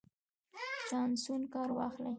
[0.89, 2.09] چانسونو کار واخلئ.